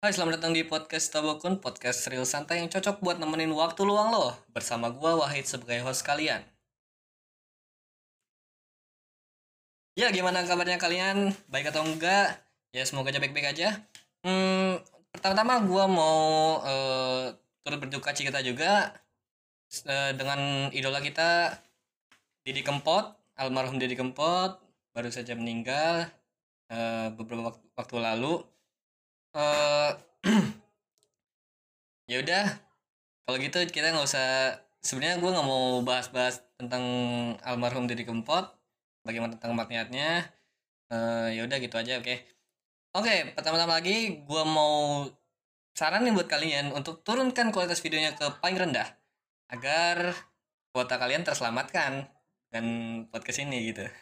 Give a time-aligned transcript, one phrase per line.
[0.00, 4.08] Hai, selamat datang di podcast Tabakun, podcast real santai yang cocok buat nemenin waktu luang
[4.08, 4.32] lo.
[4.48, 6.40] Bersama gua Wahid sebagai host kalian.
[9.92, 11.36] Ya, gimana kabarnya kalian?
[11.52, 12.32] Baik atau enggak?
[12.72, 13.84] Ya, semoga aja baik-baik aja.
[14.24, 14.80] Hmm,
[15.12, 16.16] pertama-tama gua mau
[16.64, 18.96] eh, turut berduka cita juga
[19.84, 21.60] eh, dengan idola kita
[22.40, 23.04] Didi Kempot,
[23.36, 24.64] almarhum Didi Kempot,
[24.96, 26.08] baru saja meninggal
[26.72, 28.40] eh, beberapa waktu, waktu lalu
[29.36, 29.90] eh
[32.10, 32.44] ya udah.
[33.26, 36.84] Kalau gitu kita nggak usah sebenarnya gue nggak mau bahas-bahas tentang
[37.46, 38.50] almarhum Didi Kempot
[39.06, 40.28] bagaimana tentang maknanya
[40.90, 42.14] Eh ya udah gitu aja oke.
[42.98, 45.06] Oke pertama-tama lagi gue mau
[45.78, 48.88] saranin buat kalian untuk turunkan kualitas videonya ke paling rendah
[49.54, 50.14] agar
[50.74, 52.10] kuota kalian terselamatkan
[52.50, 52.64] dan
[53.14, 53.86] podcast ini gitu.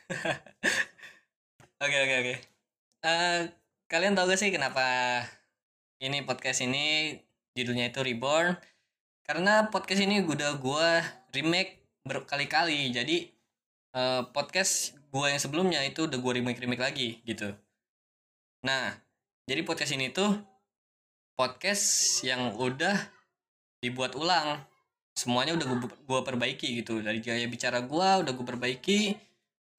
[1.78, 2.34] Oke oke oke.
[3.06, 3.40] Eh,
[3.88, 4.84] kalian tahu gak sih kenapa
[6.04, 7.16] ini podcast ini
[7.56, 8.54] judulnya itu Reborn?
[9.24, 11.00] Karena podcast ini udah gua
[11.32, 12.92] remake berkali-kali.
[12.92, 13.32] Jadi
[13.96, 17.48] eh, podcast gua yang sebelumnya itu udah gua remake-remake lagi gitu.
[18.68, 18.92] Nah,
[19.48, 20.36] jadi podcast ini tuh
[21.32, 22.96] podcast yang udah
[23.80, 24.60] dibuat ulang.
[25.16, 25.66] Semuanya udah
[26.04, 27.00] gua perbaiki gitu.
[27.00, 29.16] Dari gaya bicara gua udah gua perbaiki.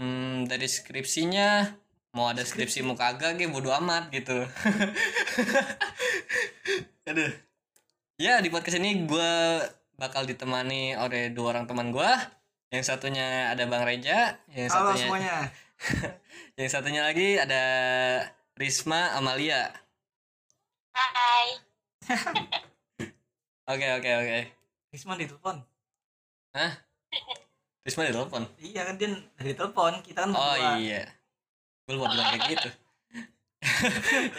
[0.01, 1.69] Hmm, dari skripsinya
[2.09, 4.33] mau ada skripsi mau kagak gue bodo amat gitu
[7.09, 7.31] aduh
[8.17, 9.31] ya di podcast ini gue
[9.93, 12.09] bakal ditemani oleh dua orang teman gue
[12.73, 15.37] yang satunya ada bang Reja yang Halo satunya semuanya.
[16.59, 17.63] yang satunya lagi ada
[18.57, 19.69] Risma Amalia
[20.97, 21.47] Hai.
[23.73, 24.39] oke oke oke
[24.89, 25.61] Risma di telepon.
[27.85, 30.01] Risma di telepon Iya kan dia dari telepon.
[30.01, 30.81] Kita kan oh berdua.
[30.81, 31.18] iya
[31.89, 32.69] gue lupa bilang kayak gitu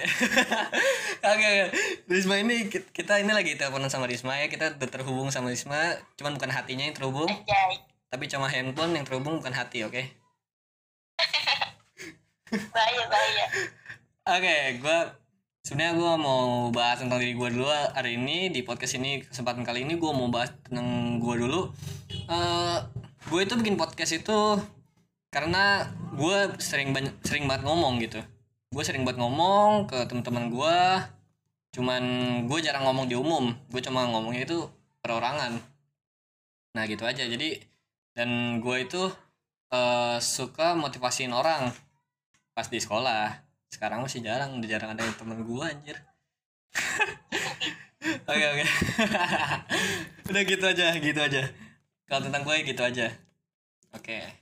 [1.20, 1.64] Oke, oke.
[2.08, 4.48] Risma ini ki- kita ini lagi teleponan sama Risma ya.
[4.48, 5.76] Kita udah terhubung sama Risma,
[6.16, 7.84] cuman bukan hatinya yang terhubung, Anjay.
[8.08, 10.00] tapi cuma handphone yang terhubung bukan hati, oke?
[12.74, 13.46] Bahaya, bahaya.
[14.26, 14.98] Oke, gua
[15.62, 19.84] sebenarnya gua mau bahas tentang diri gua dulu hari ini di podcast ini kesempatan kali
[19.84, 21.70] ini gua mau bahas tentang gua dulu.
[22.10, 22.78] Eh,
[23.28, 24.38] gue itu bikin podcast itu
[25.30, 28.20] karena gue sering banyak sering banget ngomong gitu.
[28.70, 30.78] Gue sering banget ngomong ke teman-teman gue.
[31.74, 32.02] Cuman
[32.50, 33.54] gue jarang ngomong di umum.
[33.70, 34.66] Gue cuma ngomongnya itu
[35.02, 35.58] perorangan.
[36.74, 37.26] Nah gitu aja.
[37.26, 37.58] Jadi
[38.14, 39.02] dan gue itu
[39.70, 41.70] eh, suka motivasiin orang
[42.54, 45.96] pas di sekolah sekarang masih jarang udah jarang ada yang temen gua anjir
[48.30, 48.66] oke oke
[50.28, 51.42] udah gitu aja gitu aja
[52.10, 53.14] kalau tentang gue gitu aja
[53.94, 54.39] oke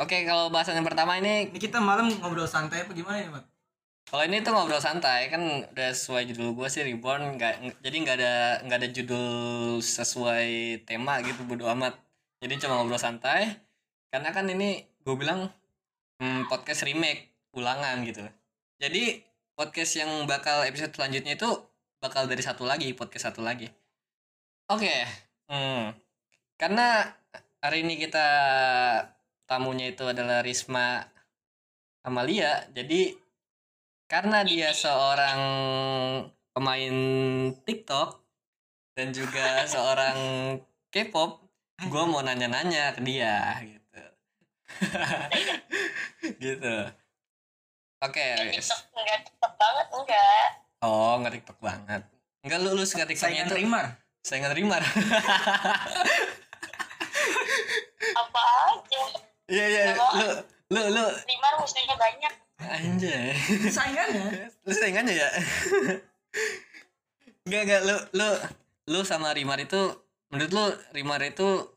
[0.00, 3.44] oke kalau bahasan yang pertama ini Ini kita malam ngobrol santai apa gimana ya, Mat?
[4.06, 5.42] kalau ini tuh ngobrol santai kan
[5.74, 9.26] udah sesuai judul gue sih reborn nggak ng- jadi nggak ada nggak ada judul
[9.82, 11.98] sesuai tema gitu bodo amat
[12.38, 13.58] jadi cuma ngobrol santai
[14.14, 15.50] karena kan ini gue bilang
[16.22, 18.22] hmm, podcast remake ulangan gitu
[18.78, 19.26] jadi
[19.58, 21.50] podcast yang bakal episode selanjutnya itu
[21.98, 23.66] bakal dari satu lagi podcast satu lagi
[24.70, 24.94] oke
[25.50, 25.98] hmm.
[26.54, 27.10] karena
[27.58, 28.28] hari ini kita
[29.46, 31.06] tamunya itu adalah Risma
[32.06, 33.14] Amalia jadi
[34.06, 35.40] karena dia seorang
[36.54, 36.96] pemain
[37.66, 38.22] TikTok
[38.96, 40.18] dan juga seorang
[40.88, 41.44] K-pop,
[41.92, 44.02] gue mau nanya-nanya ke dia gitu.
[46.46, 46.76] gitu.
[48.00, 48.64] Oke, guys.
[48.64, 50.48] TikTok enggak TikTok banget enggak.
[50.80, 52.02] oh nggak TikTok banget.
[52.40, 54.00] Enggak lu lu suka TikToknya itu Rimar.
[54.24, 54.82] saingan Rimar.
[58.22, 58.42] Apa
[58.72, 59.25] aja.
[59.46, 60.28] Iya iya lu
[60.68, 62.32] lu lu Rimar musuhnya banyak.
[62.58, 63.30] anjay.
[63.68, 64.50] Saingannya.
[64.60, 65.28] lu saingannya ya
[67.44, 68.28] Enggak enggak lu lu
[68.88, 69.78] lu sama Rimar itu
[70.28, 71.70] menurut lu Rimar itu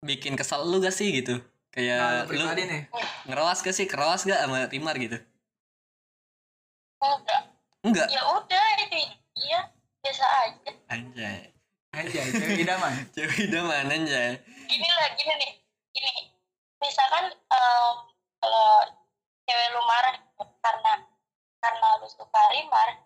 [0.00, 2.82] bikin kesal lu gak sih gitu Nah, kayak lu pribadi nih.
[3.26, 5.18] ngerawas gak sih kerawas gak sama Rimar gitu
[6.96, 7.40] Enggak.
[7.82, 8.96] enggak Ya udah itu
[9.36, 9.60] iya
[10.00, 10.70] biasa aja.
[10.88, 11.50] anjay
[11.90, 12.90] Aja, cewek idaman.
[13.14, 14.34] cewek idaman anjay
[14.64, 15.52] Gini lah gini nih.
[15.92, 16.12] Gini.
[16.84, 17.94] Misalkan em,
[18.44, 18.68] kalau
[19.48, 20.14] cewek lu marah
[20.60, 20.92] karena
[21.64, 23.00] karena lu suka Rimar,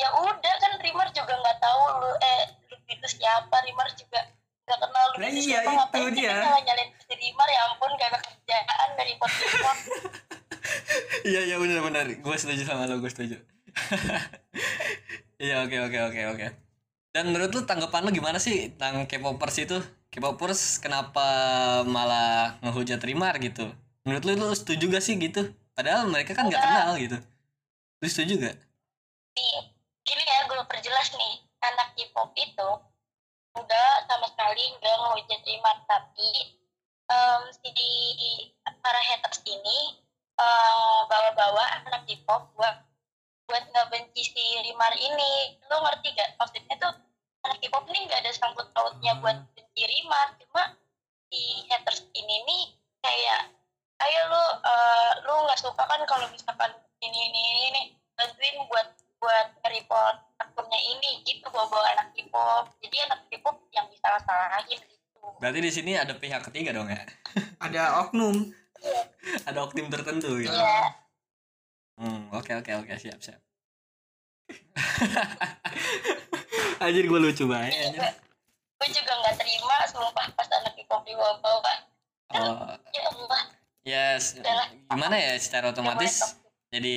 [0.00, 2.40] ya udah kan Rimar juga nggak tahu lu eh
[2.72, 4.24] lu itu siapa Rimar juga
[4.64, 6.32] nggak kenal lu itu iya, siapa itu ngapain dia.
[6.40, 7.48] kita nyalain si Rimar?
[7.52, 9.80] Ya ampun gak ada kerjaan dari podcast
[11.28, 12.04] iya iya benar benar.
[12.08, 13.36] Gue setuju sama lo gue setuju.
[15.38, 16.46] Iya oke oke oke oke.
[17.14, 19.78] Dan menurut lu tanggapan lu gimana sih tentang K-popers itu
[20.08, 21.26] K-popers kenapa
[21.84, 23.68] malah ngehujat Rimar gitu?
[24.08, 25.52] Menurut lu lu setuju gak sih gitu?
[25.76, 27.18] Padahal mereka kan nggak kenal gitu.
[28.00, 28.56] Lu setuju gak?
[29.36, 29.58] Nih
[30.02, 31.44] gini ya perjelas nih.
[31.60, 32.70] Anak K-pop itu
[33.52, 36.56] enggak sama sekali enggak ngehujat Rimar tapi
[37.10, 37.70] em, si
[38.64, 40.00] para haters ini
[40.40, 42.76] eh, bawa-bawa anak K-pop buat
[43.44, 45.60] buat nggak benci si Rimar ini.
[45.68, 46.40] Lo ngerti gak?
[46.40, 46.96] Maksudnya tuh
[47.44, 49.22] anak K-pop ini nggak ada sangkut pautnya Hmm.
[49.22, 49.38] buat
[49.78, 50.74] benci Rimar cuma
[51.30, 52.64] si haters ini nih
[52.98, 53.54] kayak
[54.02, 57.82] ayo lu eh, lu nggak suka kan kalau misalkan ini ini ini
[58.18, 58.90] bantuin buat
[59.22, 64.82] buat report akunnya ini gitu bawa bawa anak K-pop jadi anak K-pop yang bisa salahin
[64.82, 66.98] gitu Berarti di sini ada pihak ketiga dong ya?
[67.68, 68.50] Ada oknum.
[69.50, 70.50] Ada oknum tertentu gitu.
[70.50, 71.06] Iya
[71.98, 73.42] Hmm, oke oke oke siap siap.
[76.86, 77.74] anjir gue lucu banget.
[77.74, 78.27] Anjir.
[78.78, 81.72] Gue juga nggak terima sumpah pas anak K-pop dibawa bawa
[82.28, 83.42] Oh, ya Allah
[83.82, 84.68] ya s- Udahlah.
[84.86, 86.36] gimana ya secara otomatis
[86.68, 86.96] jadi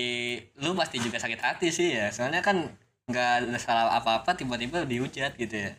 [0.59, 2.11] lu pasti juga sakit hati sih ya.
[2.11, 2.67] Soalnya kan
[3.07, 5.71] nggak ada salah apa-apa tiba-tiba dihujat gitu ya.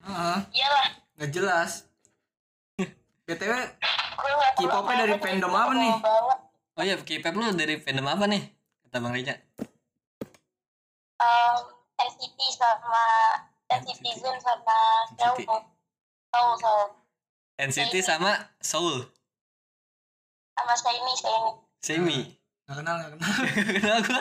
[0.00, 0.86] Heeh, iyalah
[1.18, 1.90] nggak jelas.
[3.26, 3.52] BTW
[4.54, 5.94] K-popnya dari fandom apa nih?
[6.72, 8.42] Oh iya, K-pop lu dari fandom apa nih?
[8.86, 9.34] Kata Bang Rija.
[11.18, 11.58] um,
[11.98, 13.02] NCT sama
[13.80, 14.78] NCTzen sama
[15.08, 15.48] NCT.
[15.48, 15.62] Seoul
[16.32, 16.84] Seoul Seoul
[17.62, 19.06] NCT sama Soul.
[20.52, 21.50] sama Shiny Shiny
[21.82, 22.18] Semi.
[22.62, 23.32] nggak kenal nggak kenal.
[23.82, 24.20] kenal gua.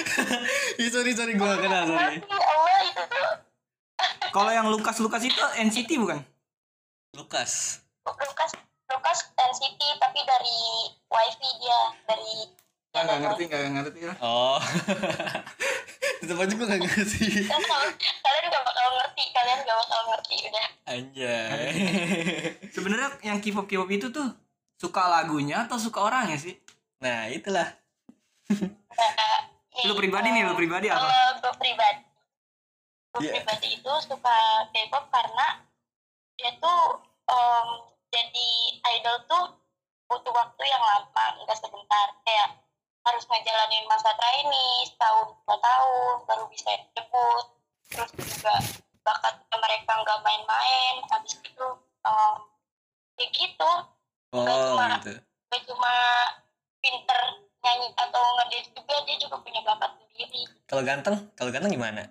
[0.80, 2.16] Ih, sorry sorry gua nggak kenal sorry.
[2.24, 3.30] Allah itu tuh
[4.30, 6.22] Kalau yang Lukas Lukas itu NCT bukan?
[7.18, 7.82] Lukas.
[8.06, 8.50] Lukas
[8.90, 10.60] Lukas NCT tapi dari
[11.10, 12.48] wifi dia dari
[12.90, 14.16] Nggak nggak ngerti nggak ngerti lah.
[14.18, 14.58] Oh.
[16.20, 17.48] Tetap aja gua gak ngerti.
[17.48, 21.70] Kalau- kalian gak bakal ngerti kalian gak bakal ngerti udah Anjay.
[22.68, 24.28] Sebenarnya yang K-pop K-pop itu tuh
[24.76, 26.58] suka lagunya atau suka orangnya sih?
[27.00, 27.64] Nah, itulah.
[28.50, 29.38] nah,
[29.86, 31.00] Lu pribadi nih, lu pribadi apa?
[31.00, 32.02] kalau gue pribadi
[33.10, 33.32] gue Iya.
[33.40, 34.36] pribadi itu suka
[34.70, 35.46] K-pop karena
[36.36, 36.82] dia tuh
[37.26, 37.68] em,
[38.06, 38.48] jadi
[38.98, 39.44] idol tuh
[40.04, 42.60] butuh waktu yang lama nggak sebentar kayak
[43.00, 47.44] harus ngejalanin masa training setahun dua tahun baru bisa debut
[47.88, 48.54] terus juga
[49.00, 51.66] bakatnya mereka nggak main-main habis itu
[52.02, 52.34] em,
[53.16, 53.72] ya gitu
[54.30, 55.18] Oh, cuma- gitu.
[55.50, 55.94] gak cuma
[56.78, 57.18] pinter
[57.60, 62.06] nyanyi atau ngedance juga dia juga punya bakat sendiri Kalau ganteng, kalau ganteng gimana?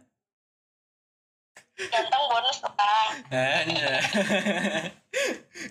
[1.79, 4.03] ganteng bonus tuh kan Anjay.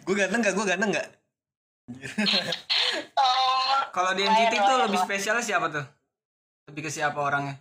[0.03, 0.55] gua ganteng gak?
[0.57, 1.09] Gua ganteng gak?
[3.13, 3.68] Em,
[3.99, 5.83] Kalau di NCT itu lebih spesialnya siapa tuh?
[6.71, 7.59] Lebih ke siapa orangnya?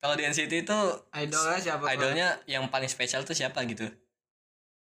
[0.00, 0.78] Kalau di NCT itu
[1.12, 1.92] Idolnya siapa?
[1.92, 3.84] idolnya yang paling spesial tuh siapa gitu?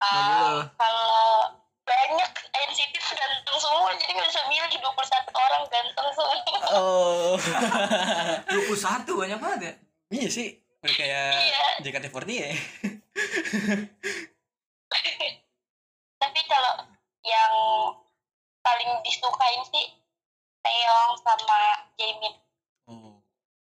[0.01, 0.65] Lo.
[0.75, 1.45] kalau
[1.81, 2.29] banyak
[2.67, 4.91] NCT tuh ganteng semua jadi nggak bisa milih 21
[5.31, 6.35] orang ganteng semua
[6.73, 7.37] Oh.
[8.49, 9.73] 21 banyak banget ya?
[10.11, 10.47] iya sih.
[10.81, 11.63] Udah kayak Iya.
[11.79, 12.49] JKT48 ya.
[16.17, 16.73] tapi kalau
[17.21, 17.53] yang
[18.59, 19.85] paling disukain sih
[20.61, 21.59] Taeyong sama
[21.97, 22.33] Jaemin
[22.91, 23.15] Oh.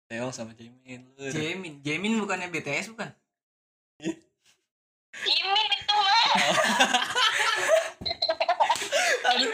[0.08, 1.04] Teong sama Jimin.
[1.20, 1.28] Lu.
[1.28, 3.12] Jamin, Jamin bukannya BTS bukan?
[5.18, 6.24] Jimin itu mah
[9.28, 9.50] aduh,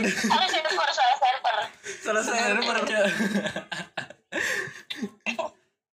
[0.00, 0.12] aduh.
[0.16, 2.76] salah server salah server Selesai server.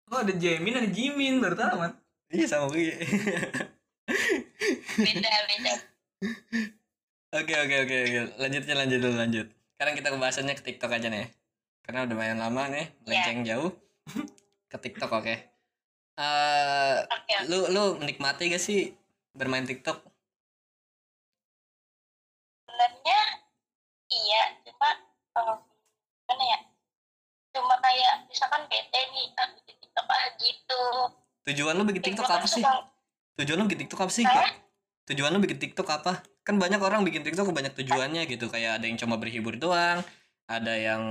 [0.10, 1.94] Oh ada Jamin ada Jimin baru tahu man.
[2.30, 2.94] Iya sama gue.
[5.02, 5.74] beda beda
[7.30, 8.20] Oke oke oke oke.
[8.42, 9.48] Lanjutnya lanjut dulu lanjut.
[9.80, 11.32] Sekarang kita kebahasannya ke TikTok aja nih.
[11.88, 13.72] Karena udah lumayan lama nih, melenceng jauh.
[14.72, 15.36] Ke TikTok oke.
[16.20, 18.92] Eh, oke lu lu menikmati gak sih
[19.32, 20.04] bermain TikTok?
[22.80, 23.20] sebenarnya
[24.08, 24.90] iya cuma
[25.36, 25.60] kalau
[26.24, 26.60] gimana ya
[27.52, 30.84] cuma kayak misalkan bete nih ah bikin tiktok ah gitu
[31.52, 32.64] Tujuan lu bikin TikTok Gua kan apa sih?
[33.42, 34.24] Tujuan lu bikin TikTok apa sih?
[35.12, 36.24] Tujuan lu bikin TikTok apa?
[36.50, 38.50] Kan banyak orang bikin TikTok banyak tujuannya gitu.
[38.50, 40.02] Kayak ada yang cuma berhibur doang,
[40.50, 41.02] ada yang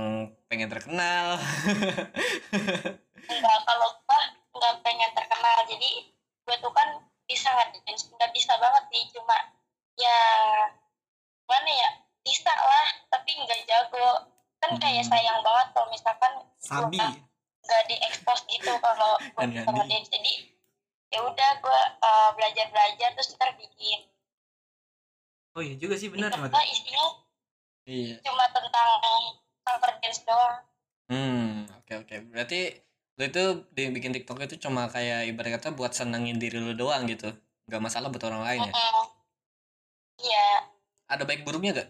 [0.51, 1.39] pengen terkenal.
[3.31, 4.19] enggak kalau gua
[4.59, 5.91] nggak pengen terkenal jadi
[6.43, 9.37] gue tuh kan bisa nggak bisa banget sih cuma
[9.95, 10.19] ya
[11.45, 11.89] gimana ya
[12.25, 14.27] bisa lah tapi nggak jago
[14.59, 15.11] kan kayak Hmm.
[15.13, 16.99] sayang banget kalau misalkan Sabi.
[17.63, 20.33] nggak diekspos gitu kalau gue jadi
[21.15, 21.81] ya udah gue
[22.35, 24.03] belajar belajar terus ntar bikin
[25.59, 27.03] Oh iya juga sih benar gua isinya
[27.83, 28.15] iya.
[28.23, 28.87] cuma tentang
[29.67, 30.63] cover dance doang
[31.09, 32.15] Hmm, oke oke.
[32.29, 32.69] Berarti
[33.17, 37.09] lu itu di- bikin TikTok itu cuma kayak ibarat kata buat senengin diri lu doang
[37.09, 37.33] gitu.
[37.65, 38.73] Gak masalah buat orang lain ya.
[40.21, 40.47] Iya
[41.09, 41.89] Ada baik buruknya gak?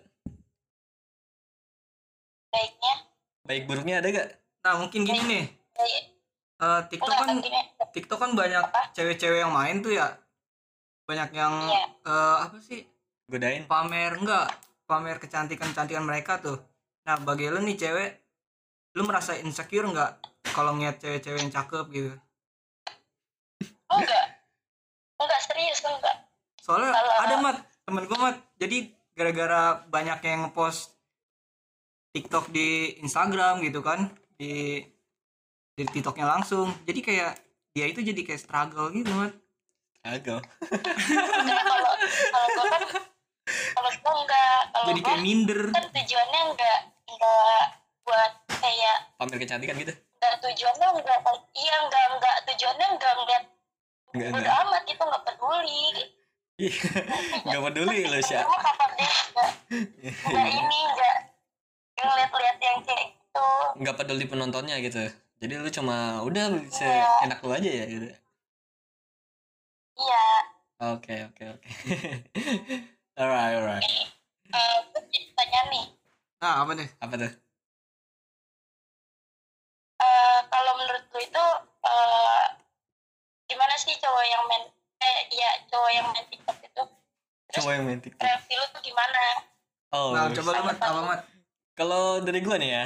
[2.49, 2.93] baiknya
[3.45, 4.29] Baik buruknya ada gak?
[4.65, 5.45] Nah mungkin gini nih.
[5.75, 6.03] baik
[6.59, 7.61] eh, TikTok enggak kan gini
[7.91, 8.81] TikTok kan banyak Apa?
[8.95, 10.15] cewek-cewek yang main tuh ya
[11.05, 11.83] banyak yang Iya.
[12.07, 12.87] eh, apa sih
[13.29, 14.49] godain pamer enggak.
[14.89, 16.57] Pamer kecantikan kecantikan mereka tuh.
[17.05, 18.11] Nah bagi lu nih cewek
[18.97, 20.17] lu merasa insecure nggak
[20.49, 22.11] kalau ngeliat cewek-cewek yang cakep gitu?
[23.93, 24.25] Enggak.
[25.21, 25.39] Enggak.
[25.45, 26.17] Serius enggak.
[26.59, 27.57] Soalnya Kalau- ada mat.
[27.85, 28.37] Temen gue mat.
[28.57, 28.77] Jadi
[29.13, 30.93] gara-gara banyak yang ngepost
[32.13, 34.81] TikTok di Instagram gitu kan di
[35.77, 36.73] di TikToknya langsung.
[36.89, 37.33] Jadi kayak
[37.77, 39.33] dia itu jadi kayak struggle gitu mat.
[40.01, 40.41] Enggak
[41.61, 41.93] kalau
[42.33, 42.83] kalau gue kan
[43.75, 44.59] kalau gue enggak.
[44.69, 45.61] Kalau jadi kayak minder.
[45.71, 47.63] kan tujuannya enggak enggak
[48.03, 49.93] buat kayak pamer kecantikan gitu?
[50.19, 51.17] enggak tujuannya enggak
[51.55, 52.35] iya enggak enggak.
[52.47, 53.43] Tujuannya enggak ngeliat
[54.09, 54.55] enggak enggak.
[54.65, 55.85] amat itu enggak peduli.
[57.47, 59.49] Enggak peduli lo sih dia enggak.
[60.27, 61.17] Enggak ini enggak.
[61.95, 63.47] Ngeliat-liat yang kayak gitu.
[63.79, 65.03] Nggak peduli penontonnya gitu.
[65.39, 67.31] Jadi lu cuma udah se Iya.
[67.31, 68.07] enak lu aja ya gitu.
[69.95, 70.25] Iya.
[70.79, 71.67] Oke oke oke
[73.19, 73.83] alright alright.
[74.49, 75.85] Eh terus tanya nih.
[76.39, 76.87] Nah apa nih?
[77.03, 77.31] Apa tuh?
[79.99, 81.45] Eh kalau menurut lu itu
[81.83, 82.45] eh
[83.51, 84.63] gimana sih cowok yang main
[85.03, 86.83] eh iya cowok yang main TikTok itu?
[87.59, 88.23] Coba yang main TikTok.
[88.23, 89.21] reaksi lu tuh gimana?
[89.91, 91.21] Oh nah coba lu mat apa mat.
[91.75, 92.85] Kalau dari gua nih ya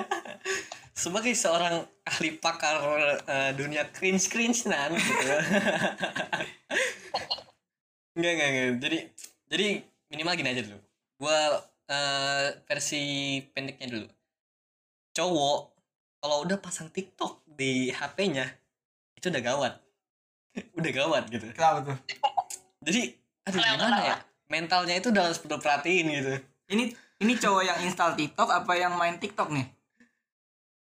[1.02, 2.80] sebagai seorang ahli pakar
[3.22, 5.28] eh, dunia cringe cringe nan gitu.
[8.18, 8.68] Enggak, enggak, enggak.
[8.82, 8.98] Jadi,
[9.48, 10.80] jadi minimal gini aja dulu.
[11.18, 11.38] Gua
[11.88, 13.02] eh, versi
[13.52, 14.08] pendeknya dulu.
[15.16, 15.60] Cowok
[16.22, 18.46] kalau udah pasang TikTok di HP-nya
[19.18, 19.74] itu udah gawat.
[20.78, 21.46] udah gawat gitu.
[21.54, 21.96] kenapa tuh
[22.84, 23.02] Jadi,
[23.46, 24.16] aduh Kenapa, gimana ya?
[24.48, 26.32] Mentalnya itu udah harus perlu perhatiin gitu.
[26.72, 26.84] ini
[27.18, 29.66] ini cowok yang install TikTok apa yang main TikTok nih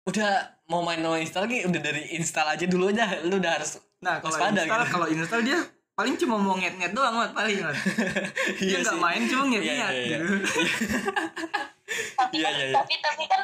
[0.06, 3.78] Udah mau main mau install lagi udah dari install aja dulu aja lu udah harus
[4.02, 4.92] nah kalau install gitu.
[4.92, 5.58] kalau install dia
[5.96, 7.72] paling cuma mau nget-nget doang mat paling mat
[8.60, 10.04] dia nggak main cuma Iya, nget-nget iya, iya.
[10.12, 10.34] gitu
[12.18, 12.74] tapi Iya, kan iya, iya.
[12.76, 13.42] tapi tapi kan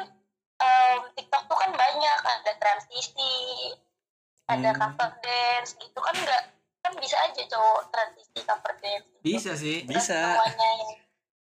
[0.59, 3.33] em, TikTok tuh kan banyak ada transisi
[4.45, 4.79] ada Hmm.
[4.79, 6.43] cover dance gitu kan enggak
[6.79, 9.23] kan bisa aja cowok transisi cover dance gitu.
[9.23, 10.19] bisa sih Terus Bisa.
[10.21, 10.71] semuanya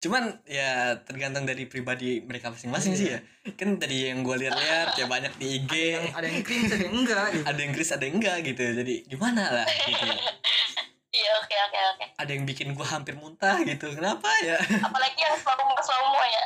[0.01, 3.21] Cuman ya tergantung dari pribadi mereka masing-masing sih ya.
[3.53, 5.71] Kan tadi yang gue lihat-lihat ya banyak di IG.
[5.93, 8.63] yang ada yang cringe ada yang enggak gitu ada yang Chris ada yang enggak gitu
[8.73, 10.05] jadi gimana lah gitu
[11.11, 12.05] iya oke oke oke.
[12.19, 13.91] Ada yang bikin gua hampir muntah gitu.
[13.91, 14.57] Kenapa ya?
[14.59, 16.43] Apalagi yang slow mo slow mo ya.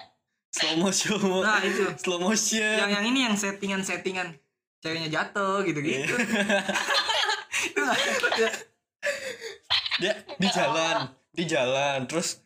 [0.55, 1.83] Slow motion slow, nah itu.
[1.99, 2.75] Slow motion.
[2.79, 4.39] Yang yang ini yang settingan settingan
[4.79, 6.13] ceweknya jatuh gitu gitu
[7.65, 8.31] itu nggak takut
[9.97, 10.97] dia di jalan
[11.35, 12.07] di jalan.
[12.07, 12.39] Terus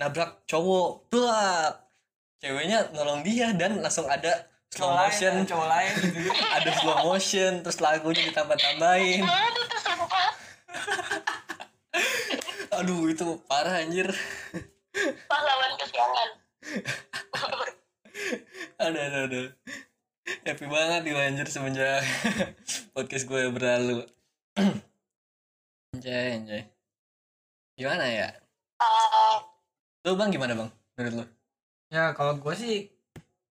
[0.00, 1.12] nabrak cowok.
[1.12, 1.84] Blak
[2.40, 5.34] ceweknya nolong dia dan langsung ada slow cowok lain motion.
[5.44, 6.30] cowok lain gitu.
[6.32, 8.22] Ada slow motion terus lagunya
[9.68, 10.28] tuh sumpah
[12.80, 14.08] aduh itu parah anjir.
[15.28, 16.28] Pahlawan kesiangan.
[18.80, 19.48] Aduh aduh aduh.
[20.48, 22.00] Happy banget gue anjir semenjak
[22.96, 24.08] podcast gue berlalu.
[25.92, 26.62] Anjay anjay.
[27.76, 28.28] Gimana ya?
[28.80, 29.36] Eh,
[30.08, 31.24] lu bang gimana bang menurut lu
[31.92, 32.88] ya kalau gue sih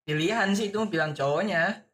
[0.08, 1.84] pilihan sih itu pilihan cowoknya.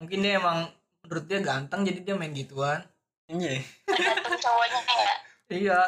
[0.00, 0.72] Mungkin dia emang
[1.04, 2.80] menurut dia ganteng jadi dia main gituan.
[3.28, 3.60] Anjay.
[3.84, 5.14] tergantung cowoknya ya.
[5.50, 5.80] Iya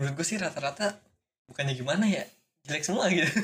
[0.00, 0.96] menurut gue sih rata-rata
[1.44, 2.24] bukannya gimana ya
[2.64, 3.28] jelek semua gitu.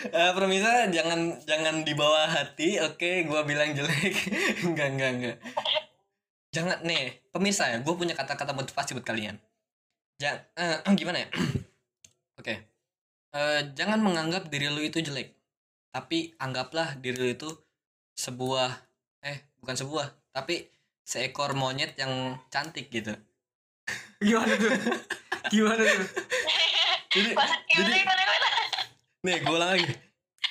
[0.00, 4.16] Eh permisa jangan jangan dibawa hati oke gua bilang jelek.
[4.64, 5.36] Enggak enggak enggak.
[6.56, 9.36] Jangan nih pemirsa ya gue punya kata-kata motivasi buat kalian.
[10.16, 11.28] Jangan gimana ya?
[12.40, 12.54] Oke.
[13.30, 15.36] Eh, jangan menganggap diri lu itu jelek
[15.90, 17.50] tapi anggaplah diri lu itu
[18.14, 18.70] sebuah
[19.26, 20.66] eh bukan sebuah tapi
[21.02, 23.14] seekor monyet yang cantik gitu
[24.20, 24.72] gimana tuh?
[25.48, 26.06] Gimana tuh?
[27.10, 28.48] Jadi Gimana, jadi gimana, gimana?
[29.20, 29.86] nih gue ulang lagi.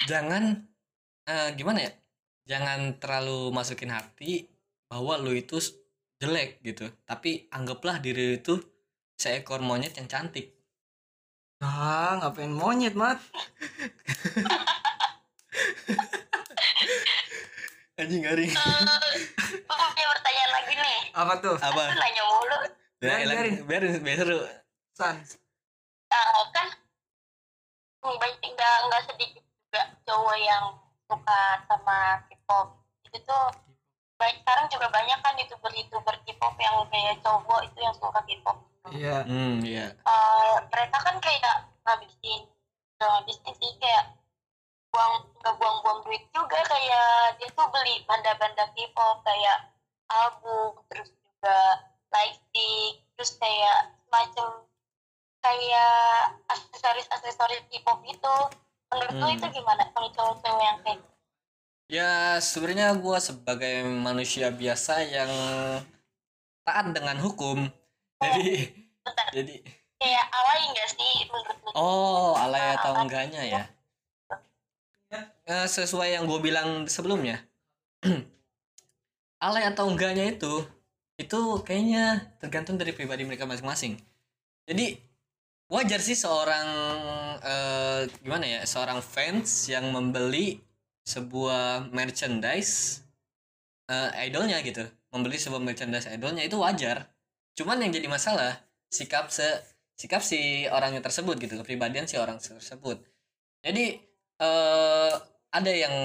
[0.05, 0.43] Jangan
[1.25, 1.91] eh, gimana ya?
[2.49, 4.49] Jangan terlalu masukin hati
[4.89, 5.61] bahwa lu itu
[6.19, 6.89] jelek gitu.
[7.05, 8.53] Tapi anggaplah diri lu itu
[9.15, 10.51] seekor monyet yang cantik.
[11.61, 13.19] Ah ngapain monyet mat?
[17.99, 18.55] Anjing garing Eh,
[19.59, 20.99] gue punya pertanyaan lagi nih.
[21.11, 21.55] Apa tuh?
[21.59, 22.57] Apa nanya mulu
[22.99, 24.39] biarin Biarin, biarin biar seru.
[24.91, 25.15] San.
[26.11, 26.67] Eh, kan
[28.03, 30.65] banyak nggak nggak sedikit juga cowok yang
[31.07, 31.41] suka
[31.71, 32.67] sama K-pop.
[33.07, 33.45] Itu tuh
[34.19, 38.57] baik sekarang juga banyak kan youtuber youtuber K-pop yang kayak cowok itu yang suka K-pop.
[38.91, 39.23] Iya.
[39.23, 39.95] Hmm iya.
[39.95, 42.43] Eh, mereka kan kayak ngabisin
[42.99, 44.11] ngabisin sih kayak
[44.91, 46.59] buang nggak buang-buang duit juga.
[46.67, 49.71] Kayak dia tuh beli banda-banda K-pop kayak
[50.09, 54.49] album terus juga lightstick terus kayak semacam
[55.39, 55.95] kayak
[56.49, 58.35] aksesoris aksesoris K-pop itu
[58.89, 59.37] menurut lu Hmm.
[59.37, 61.13] itu gimana kalau cowok-cowok yang kayak gitu?
[61.89, 65.31] Ya sebenarnya gue sebagai manusia biasa yang
[66.65, 67.65] taat dengan hukum.
[68.21, 68.69] Jadi
[69.01, 69.55] bentar jadi
[69.99, 73.63] kayak alay nggak sih menurut lu oh alay atau enggaknya ya.
[75.49, 77.41] Eh, sesuai yang gue bilang sebelumnya.
[79.45, 80.61] alay atau enggaknya itu
[81.19, 83.99] itu kayaknya tergantung dari pribadi mereka masing-masing.
[84.63, 84.95] Jadi
[85.67, 86.67] wajar sih seorang
[87.43, 90.63] eh, gimana ya seorang fans yang membeli
[91.03, 93.03] sebuah merchandise
[93.91, 94.87] eh, idolnya gitu.
[95.11, 97.11] Membeli sebuah merchandise idolnya itu wajar.
[97.59, 98.55] Cuman yang jadi masalah
[98.87, 99.45] sikap se
[99.99, 103.03] sikap si orangnya tersebut gitu kepribadian si orang tersebut.
[103.59, 103.99] Jadi
[104.39, 105.13] eh
[105.49, 105.95] ada yang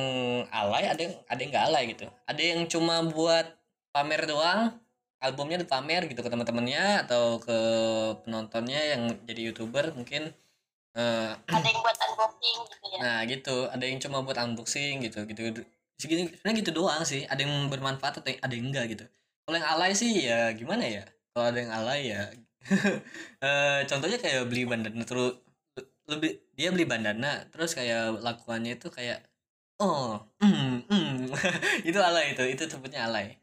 [0.51, 2.07] alay ada yang ada yang nggak alay gitu.
[2.27, 3.47] Ada yang cuma buat
[3.95, 4.84] pamer doang
[5.25, 7.59] albumnya dipamer gitu ke teman-temannya atau ke
[8.23, 10.31] penontonnya yang jadi youtuber mungkin
[10.95, 15.27] eh, ada yang buat unboxing gitu ya Nah gitu, ada yang cuma buat unboxing gitu,
[15.27, 15.67] gitu.
[15.99, 17.27] Segini, sebenarnya gitu doang sih.
[17.27, 19.05] Ada yang bermanfaat atau ada yang enggak gitu.
[19.45, 21.05] Kalau yang alay sih ya gimana ya?
[21.35, 22.23] Kalau ada yang alay ya,
[23.45, 25.37] eh contohnya kayak beli bandana terus
[26.09, 29.25] lebih dia beli bandana terus kayak lakuannya itu kayak
[29.81, 31.13] oh mm, mm.
[31.89, 33.37] itu alay itu itu sebutnya alay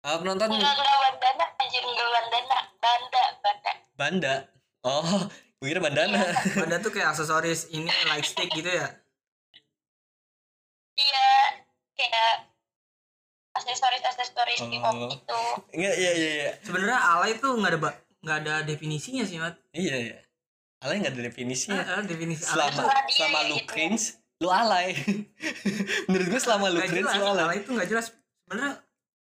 [0.00, 4.34] Eh, penonton enggak enggak bandana anjir enggak bandana banda banda banda
[4.82, 5.28] oh
[5.58, 6.20] gue kira bandana
[6.64, 8.88] Ada tuh kayak aksesoris ini lightstick gitu ya.
[10.96, 11.28] iya
[11.94, 12.48] kayak
[13.52, 14.68] aksesoris aksesoris Oh.
[14.68, 15.40] K-pop itu
[15.74, 19.56] enggak iya iya iya Sebenarnya alay tuh nggak ada nggak ada definisinya sih, Mat.
[19.70, 20.16] iya iya
[20.80, 23.68] alay nggak ada definisinya Eh, eh, definisi alay selama Dia selama yang lu gitu.
[23.68, 24.04] cringe
[24.40, 24.88] lu alay
[26.08, 27.16] menurut gue selama lu nggak cringe jelas.
[27.16, 28.06] lu alay Alay itu nggak jelas.
[28.40, 28.72] Sebenarnya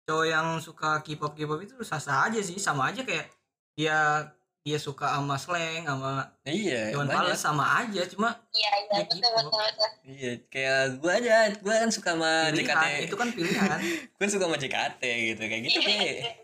[0.07, 3.27] cowok yang suka K-pop K-pop itu sah-sah aja sih, sama aja kayak
[3.75, 4.31] dia
[4.63, 7.31] dia suka sama slang sama iya Iwan banyak.
[7.31, 9.29] Fals sama aja cuma iya iya Ya betul gitu.
[9.31, 9.91] betul betul.
[10.03, 13.79] Iya kayak gue aja gue kan suka sama JKT pilihan itu kan pilihan.
[14.19, 16.35] Gue suka sama JKT gitu kayak gitu Iya, deh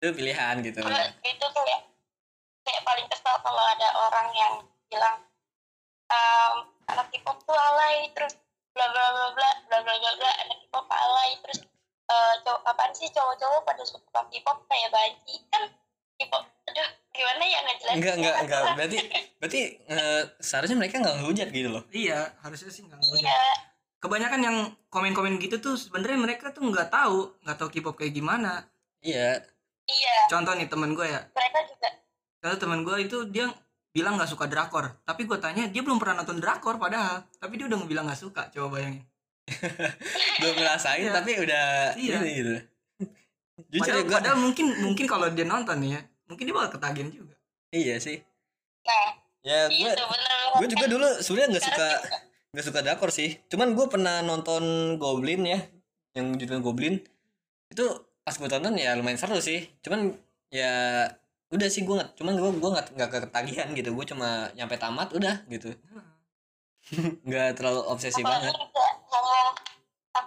[0.00, 0.78] itu pilihan gitu.
[0.80, 1.80] Kalau itu kayak
[2.62, 4.54] kayak paling kesel kalau ada orang yang
[4.88, 5.16] bilang
[6.08, 6.56] ehm,
[6.88, 8.32] anak K-pop tuh alay terus
[8.72, 11.60] bla bla bla bla bla bla bla bla anak K-pop alay terus
[12.10, 15.62] eh cowok apaan sih cowok-cowok pada suka K-pop kayak banci kan
[16.18, 18.98] K-pop aduh gimana ya ngejelasin enggak enggak enggak berarti
[19.38, 19.60] berarti
[19.90, 21.82] eh, seharusnya mereka nggak ngehujat gitu loh.
[21.92, 23.26] Iya harusnya sih nggak ngehujat.
[23.26, 23.42] iya.
[24.02, 24.56] Kebanyakan yang
[24.90, 28.66] komen-komen gitu tuh sebenarnya mereka tuh nggak tahu nggak tahu K-pop kayak gimana.
[29.02, 29.42] Iya.
[29.86, 30.16] Iya.
[30.30, 31.20] Contoh nih temen gue ya.
[31.34, 31.88] Mereka juga.
[32.42, 33.46] Contoh temen gue itu dia
[33.94, 34.90] bilang nggak suka drakor.
[35.06, 37.22] Tapi gue tanya dia belum pernah nonton drakor padahal.
[37.38, 39.06] Tapi dia udah ngebilang nggak suka coba bayangin
[40.38, 41.12] belum ngerasain Iya.
[41.12, 42.16] tapi udah Iya.
[42.20, 42.54] ini gitu.
[43.68, 47.10] Jujur padahal, ya gue padahal mungkin mungkin kalau dia nonton ya mungkin dia bakal ketagihan
[47.10, 47.34] juga.
[47.70, 48.18] Iya sih.
[48.82, 49.08] Nah
[49.42, 49.98] ya gue bener
[50.56, 51.88] gue juga dulu sebenarnya nggak suka
[52.52, 53.38] nggak suka drakor sih.
[53.48, 55.60] Cuman gue pernah nonton Goblin ya
[56.12, 56.94] yang judulnya Goblin.
[57.68, 57.84] Itu
[58.22, 59.68] pas gue tonton ya lumayan seru sih.
[59.82, 60.14] Cuman
[60.48, 61.06] ya
[61.52, 63.90] udah sih gue nggak cuman gue gue nggak nggak ketagihan gitu.
[63.92, 65.72] Gue cuma nyampe tamat udah gitu.
[67.28, 68.54] Nggak terlalu obsesi apalagi banget.
[68.58, 68.86] juga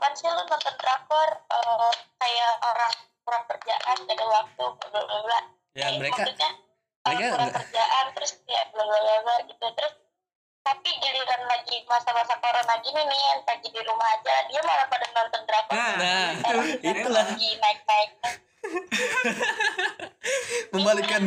[0.05, 2.93] apaan sih lu nonton drakor eh, kayak orang
[3.25, 5.39] kurang kerjaan gak ada waktu bla bla bla.
[5.73, 6.49] Ya mereka maksudnya,
[7.01, 9.65] mereka kurang nggak- kerjaan terus kayak bla bla bla gitu.
[9.65, 9.93] Terus
[10.61, 15.07] tapi giliran lagi masa-masa corona gini nih yang lagi di rumah aja dia malah pada
[15.09, 15.73] nonton drakor.
[15.73, 16.21] Nah, nah
[16.69, 17.25] itu, itulah.
[17.25, 18.11] lagi naik-naik.
[20.73, 21.21] Membalikan.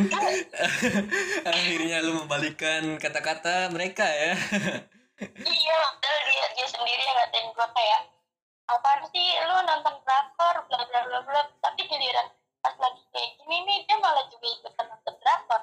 [1.51, 4.39] Akhirnya lu membalikan kata-kata mereka ya.
[5.19, 8.01] Iya padahal dia dia sendiri yang ngatain gue kayak
[8.69, 9.27] apaan sih?
[9.41, 11.41] Lu nonton drakor bla bla bla bla.
[11.59, 12.27] Tapi giliran
[12.59, 15.61] pas lagi kayak gini nih dia malah juga ikutan nonton drakor.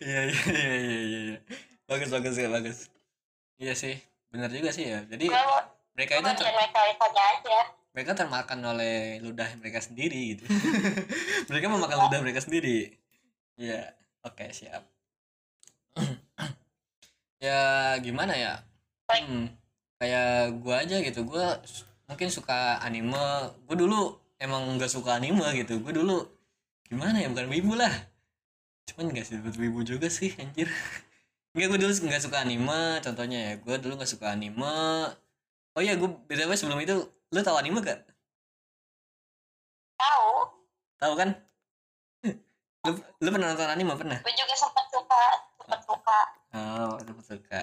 [0.00, 1.38] Iya iya iya iya iya iya.
[1.86, 2.78] bagus bagus ya bagus.
[3.60, 3.94] Iya sih
[4.30, 5.04] benar juga sih ya.
[5.04, 5.44] Jadi gue
[5.94, 6.80] mereka itu ter- mereka
[7.20, 7.60] aja.
[7.90, 10.46] mereka termakan oleh ludah mereka sendiri gitu.
[11.50, 12.94] Mereka memakan ludah mereka sendiri.
[13.58, 13.90] Iya
[14.22, 14.82] oke siap.
[17.40, 18.60] Ya gimana ya?
[19.08, 19.48] Hmm,
[20.00, 21.20] kayak gua aja gitu.
[21.28, 23.20] Gua s- mungkin suka anime.
[23.68, 24.00] Gua dulu
[24.40, 25.78] emang nggak suka anime gitu.
[25.84, 26.16] Gua dulu
[26.88, 27.92] gimana ya bukan wibu lah.
[28.88, 30.66] Cuman nggak sih wibu juga sih anjir.
[31.54, 33.02] Enggak, gue dulu nggak suka anime.
[33.02, 34.70] Contohnya ya gue dulu nggak suka anime.
[35.74, 36.94] Oh iya gue btw sebelum itu
[37.30, 38.06] lu tahu anime gak
[39.98, 40.30] tahu.
[40.98, 41.30] Tahu kan?
[42.88, 44.18] Lu, lu pernah nonton anime pernah?
[44.24, 45.22] Gue juga sempat suka
[45.60, 46.18] sempat suka.
[46.56, 47.60] Oh lu suka.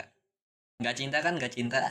[0.77, 1.33] Nggak cinta kan?
[1.41, 1.81] Nggak cinta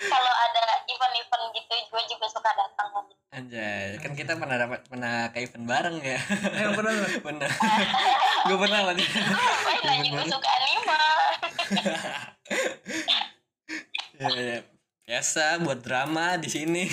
[0.00, 3.04] kalau ada event-event gitu gue juga suka datang kan.
[3.30, 6.18] anjay kan kita pernah dapat pernah ke event bareng ya?
[6.18, 7.50] Eh, Emang pernah pernah.
[8.48, 10.96] Gue pernah lagi gue lagi gue suka anime.
[14.20, 14.60] Ya, ya.
[15.08, 16.84] biasa buat drama di sini.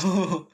[0.00, 0.49] フフフ。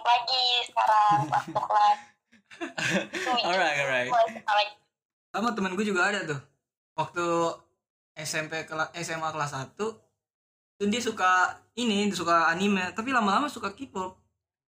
[0.00, 1.98] K-pop lagi sekarang waktu kelas
[3.44, 4.72] Alright, alright.
[5.28, 6.40] sama temen gue juga ada tuh.
[6.96, 7.24] Waktu
[8.16, 9.92] SMP kelas SMA kelas 1 tuh
[10.88, 14.16] dia suka ini suka anime tapi lama-lama suka K-pop.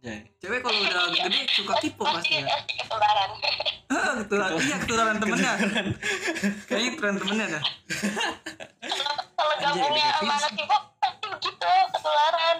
[0.04, 0.20] Ya.
[0.36, 2.48] cewek kalau udah gede suka K-pop pasti ya.
[2.84, 3.30] ketularan
[3.92, 5.52] Ah, ketularan iya ketularan temennya.
[6.68, 7.62] Kayaknya ketularan temennya dah.
[9.32, 12.56] Kalau gabungnya sama anak K-pop pasti begitu ketularan.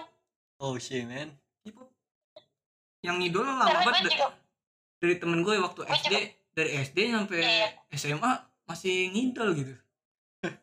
[0.57, 1.37] Oh shit man.
[3.03, 4.27] Yang ngidol lama banget juga
[4.97, 6.13] dari temen gue waktu Gue SD
[6.53, 7.67] dari SD sampai Iya.
[7.91, 8.31] SMA
[8.63, 9.73] masih ngidol gitu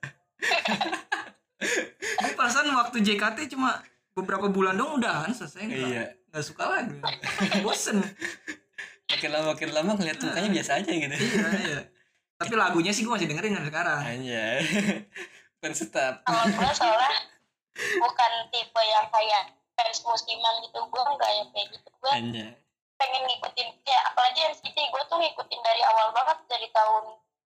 [2.21, 6.05] Gue perasaan waktu JKT cuma beberapa bulan dong udahan selesai nggak Iya.
[6.31, 6.97] nggak suka lagi
[7.65, 8.01] bosen
[9.07, 11.11] Makin lama makin lama ngeliat mukanya biasa aja gitu.
[11.11, 11.81] iya iya
[12.37, 14.59] tapi lagunya sih gue masih dengerin sampai sekarang Anjay.
[15.61, 16.25] Bukan tetap.
[16.25, 17.13] kalau gue soalnya
[17.77, 19.45] bukan tipe yang kayak
[19.83, 22.49] fans musiman gitu gue enggak yang kayak gitu gue Anjay.
[22.95, 27.05] pengen ngikutin kayak apalagi NCT gue tuh ngikutin dari awal banget dari tahun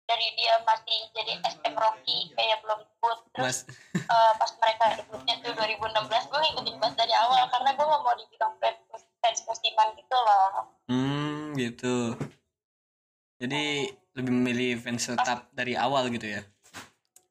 [0.05, 3.31] dari dia masih jadi SM Rocky kayak belum debut Mas.
[3.31, 3.57] terus
[4.13, 5.89] eh, pas mereka debutnya tuh 2016
[6.27, 8.79] gue ngikutin banget dari awal karena gue gak mau dibilang fans,
[9.19, 12.17] fans musiman gitu loh Hmm, gitu.
[13.37, 16.41] Jadi lebih memilih fans tetap dari awal gitu ya.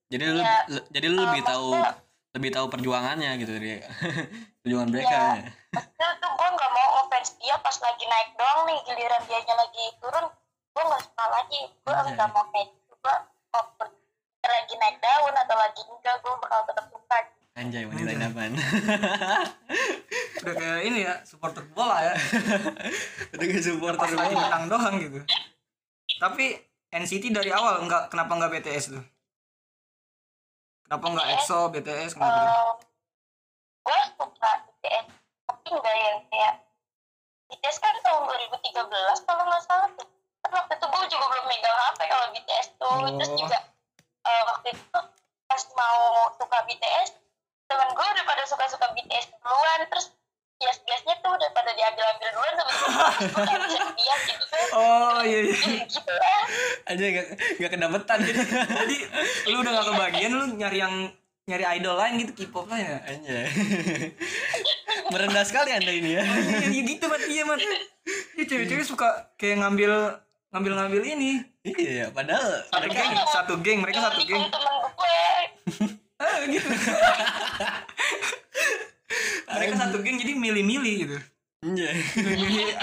[0.09, 1.99] Jadi lu lu- jadi lu lebih Eh, tahu maksudnya-
[2.37, 3.81] lebih tahu perjuangannya gitu dari
[4.63, 5.09] perjuangan mereka.
[5.09, 5.25] Iya.
[5.41, 5.51] ya.
[5.73, 9.85] maksudnya tuh gue gak mau ngefans dia pas lagi naik doang nih giliran dianya lagi
[9.99, 10.27] turun
[10.69, 12.15] gue gak suka lagi gue Anjay.
[12.15, 13.17] gak mau kayak gitu gue
[14.49, 17.19] lagi naik daun atau lagi enggak gue bakal tetap suka
[17.59, 18.53] Anjay wanita idaman.
[20.39, 22.15] udah kayak ini ya supporter bola ya
[23.35, 24.45] Udah ke supporter pas lagi bola.
[24.47, 25.21] menang doang gitu
[26.23, 26.55] tapi
[26.89, 29.03] NCT dari awal nggak kenapa nggak BTS tuh
[30.89, 32.49] kenapa nggak EXO BTS kenapa tuh?
[33.85, 35.07] gue suka BTS
[35.45, 36.55] tapi enggak yang kayak
[37.49, 40.09] BTS kan tahun 2013 kalau nggak salah tuh
[40.41, 43.37] kan waktu itu gue juga belum megang HP kalau BTS tuh terus Oh.
[43.37, 43.59] juga
[44.25, 44.99] eh, waktu itu
[45.45, 45.99] pas mau
[46.37, 47.09] suka BTS
[47.69, 50.09] temen gue udah pada suka-suka BTS duluan terus
[50.59, 52.73] bias-biasnya tuh udah pada diambil-ambil duluan sama
[53.47, 54.67] kayak bisa bias gitu kan.
[54.75, 55.55] Oh iya iya.
[55.87, 56.43] Gitu lah
[56.91, 57.27] Anjay gak,
[57.63, 58.19] gak kedapetan.
[58.27, 58.97] Jadi
[59.55, 60.95] lu udah gak kebagian lu nyari yang
[61.49, 62.97] nyari idol lain gitu K-pop lah ya.
[63.07, 63.47] Anjay.
[65.15, 66.23] Merendah sekali anda ini ya.
[66.27, 67.23] iya iya gitu mat.
[67.23, 67.59] Iya mat.
[68.35, 70.19] Iya cewek-cewek suka kayak ngambil
[70.51, 71.39] ngambil ngambil ini.
[71.63, 74.43] Iya, padahal satu geng satu geng mereka satu geng.
[74.43, 75.23] temen gue.
[76.19, 76.67] Ah gitu
[79.59, 81.19] mereka satu geng jadi milih-milih gitu
[81.59, 81.97] Anjay.
[82.23, 82.77] milih-milih.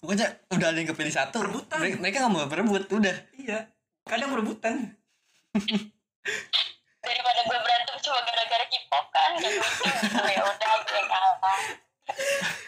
[0.00, 1.44] Pokoknya udah ada yang kepilih satu.
[1.44, 1.76] Rebutan.
[1.76, 3.12] Mereka, mereka gak mau berebut, udah.
[3.36, 3.68] iya
[4.10, 4.74] kadang berebutan
[7.00, 9.86] daripada gue berantem cuma gara-gara K-pop kan gak lucu
[10.34, 11.34] ya udah gue kalah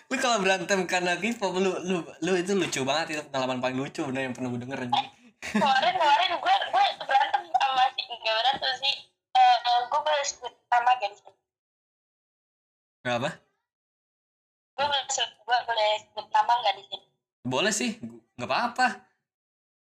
[0.06, 4.06] Lu kalau berantem karena K-pop lu, lu, lu itu lucu banget itu pengalaman paling lucu
[4.06, 5.08] bener yang pernah gue denger anjing.
[5.42, 8.94] kemarin kemarin gue gue berantem sama si nggak berantem sih
[9.34, 9.56] eh
[9.90, 10.92] gue sebut nama
[13.02, 13.30] gak di sini Gak apa?
[14.72, 17.06] gue boleh sebut gue boleh sebut nama nggak di sini
[17.42, 17.98] Boleh sih,
[18.38, 18.86] gak apa-apa.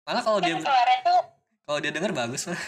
[0.04, 1.20] Malah kalau dia kemarin tuh
[1.64, 2.60] kalau dia denger bagus lah.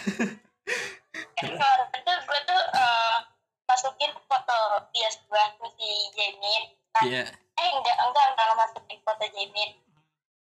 [1.39, 3.17] kemarin tuh gue tuh eh,
[3.63, 4.57] masukin foto
[4.91, 7.23] bias gue tuh si Jamin nah Iya.
[7.31, 9.69] eh enggak enggak enggak masukin foto Jamin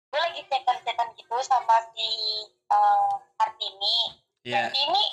[0.08, 2.08] gue lagi cetan-cetan gitu sama si
[2.48, 3.98] eh, Kartini
[4.46, 4.70] Iya.
[4.72, 5.04] ini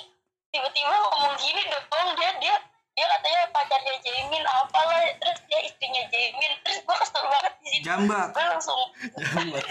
[0.53, 2.55] tiba-tiba ngomong gini dong dia dia
[2.93, 7.83] dia katanya pacarnya Jamin apalah terus dia istrinya Jamin terus gue kesel banget di situ
[7.89, 8.81] jambak gue langsung.
[9.17, 9.65] Jambat.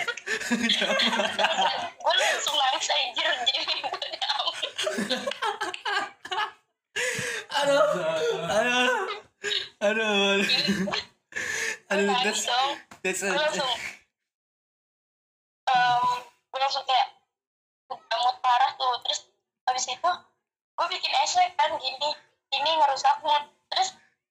[2.03, 3.99] gue langsung nangis anjir Jamin gue
[7.53, 7.85] Aduh.
[8.51, 8.91] Aduh.
[9.83, 10.43] Aduh.
[11.93, 13.71] Aduh, nangis that's that's gue langsung
[15.71, 17.09] um, gue langsung kayak
[18.43, 19.21] parah tuh terus
[19.69, 20.11] habis itu
[20.73, 22.11] gue bikin essay kan gini
[22.53, 23.45] ini ngerusak mood.
[23.73, 23.89] Terus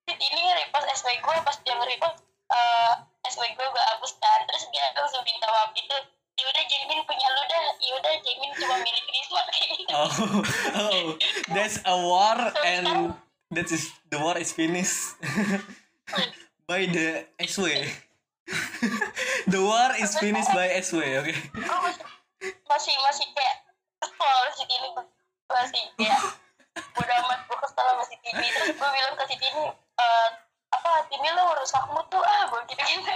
[0.09, 2.17] ini nge-repost essay gue pas dia nge-repost
[2.53, 2.93] uh,
[3.25, 4.39] essay gue gue hapus kan.
[4.49, 5.97] Terus dia langsung minta maaf gitu.
[6.41, 7.65] Yaudah Jamin punya lu dah.
[7.81, 10.11] Yaudah Jamin cuma milik Risma kayak gitu Oh,
[10.73, 11.03] oh,
[11.51, 13.13] that's a war and
[13.51, 15.19] that is the war is finished.
[16.69, 17.67] By the SW.
[19.53, 21.31] the war is finished by SW, oke.
[21.31, 22.05] gue masih
[22.67, 23.55] masih masih kayak
[24.01, 24.89] kesel si Tini
[25.47, 26.21] masih kayak
[26.95, 30.27] udah amat gue kesel sama si Tini terus gue bilang ke si Tini "Eh,
[30.71, 33.09] apa Tini lo ngerusak mood tuh ah gue gitu gitu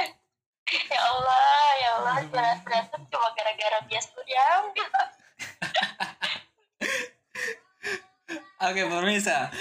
[0.95, 1.45] ya Allah
[1.77, 4.89] ya Allah ber- berantem cuma gara-gara bias tuh diambil
[8.65, 9.51] Oke, pemirsa.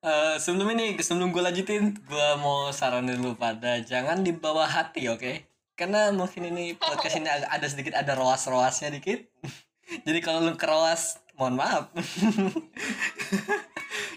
[0.00, 5.48] Eh, sebelum ini, sebelum gue lanjutin, gue mau saranin dulu pada jangan dibawa hati, oke?
[5.72, 9.24] Karena mungkin ini podcast ini agak ada sedikit ada roas-roasnya dikit.
[10.06, 11.88] Jadi kalau lu keroas, mohon maaf.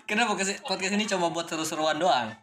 [0.04, 2.36] Karena podcast, podcast ini cuma buat seru-seruan doang.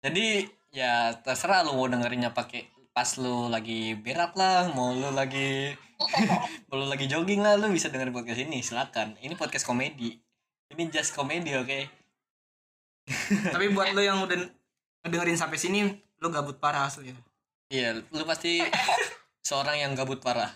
[0.00, 5.76] Jadi ya terserah lu mau dengerinnya pakai pas lu lagi berak lah, mau lu lagi
[6.72, 9.20] mau lu lagi jogging lah, lu bisa dengerin podcast ini, silakan.
[9.20, 10.16] Ini podcast komedi.
[10.72, 12.02] Ini just komedi, oke?
[13.50, 14.38] tapi buat lo yang udah
[15.02, 15.90] ngedengerin sampai sini
[16.22, 17.10] lo gabut parah asli
[17.66, 18.62] Iya, lu pasti
[19.48, 20.52] seorang yang gabut parah.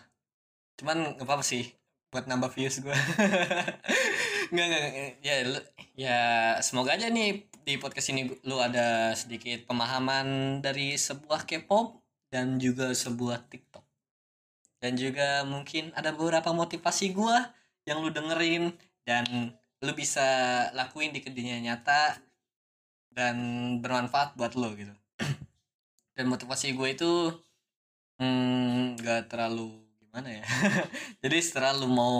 [0.78, 1.64] Cuman nggak apa-apa sih
[2.10, 2.94] buat nambah views gue.
[4.52, 4.84] nggak nggak
[5.26, 5.60] ya lu,
[5.98, 6.18] ya
[6.62, 11.98] semoga aja nih di podcast ini lu ada sedikit pemahaman dari sebuah K-pop
[12.30, 13.84] dan juga sebuah TikTok.
[14.78, 17.36] Dan juga mungkin ada beberapa motivasi gue
[17.86, 18.74] yang lu dengerin
[19.06, 19.24] dan
[19.80, 20.26] lu bisa
[20.74, 22.18] lakuin di dunia nyata
[23.16, 23.36] dan
[23.80, 24.92] bermanfaat buat lo gitu
[26.18, 27.12] dan motivasi gue itu
[28.20, 29.85] hmm, nggak terlalu
[30.16, 30.48] gimana ya?
[31.28, 32.16] Jadi setelah lu mau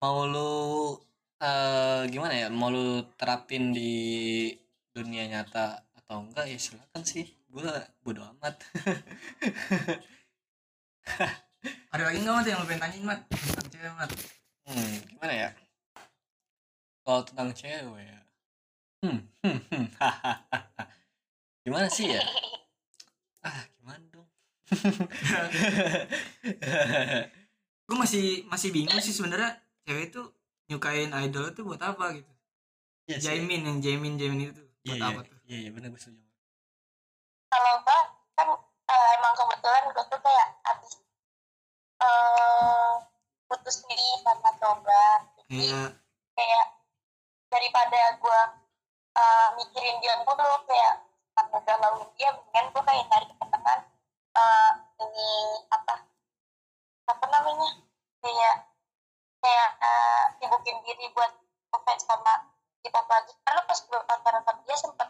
[0.00, 0.96] mau lu
[1.44, 2.48] eh gimana ya?
[2.48, 4.48] Mau lu terapin di
[4.96, 7.28] dunia nyata atau enggak ya silakan sih.
[7.52, 7.68] Gue
[8.00, 8.56] bodo amat.
[11.92, 13.20] Ada lagi nggak mat yang lo pengen tanyain mat?
[13.28, 14.10] Tentang cewek mat.
[14.64, 15.48] Hmm, gimana ya?
[17.04, 18.20] Kalau tentang cewek ya.
[19.04, 19.86] Hmm, hmm, hmm,
[21.68, 22.24] gimana sih ya?
[23.44, 24.15] Ah gimana
[27.86, 30.22] gue masih masih bingung sih sebenarnya cewek itu
[30.66, 32.32] nyukain idol itu buat apa gitu
[33.06, 33.38] Iya sih.
[33.38, 36.18] Jamin yang Jamin Jamin itu Iya, buat iya, apa tuh iya, iya, benar gue setuju.
[37.46, 38.00] kalau gue
[38.34, 38.48] kan
[38.84, 40.92] eh, emang kebetulan gue tuh kayak abis
[41.96, 42.92] eh
[43.46, 45.02] putus nih sama coba
[45.46, 45.82] jadi Iya.
[46.34, 46.66] kayak
[47.46, 48.40] daripada gue
[49.14, 50.34] uh, mikirin dia mulu
[50.66, 53.78] kayak karena galauin dia mendingan gue kayak cari teman
[54.36, 55.30] uh, ini
[55.68, 55.94] apa
[57.06, 57.70] apa namanya
[58.20, 58.54] kayak
[59.40, 61.32] kayak uh, sibukin diri buat
[61.70, 65.08] ngefans sama kita lagi karena pas gue pacaran sama dia sempet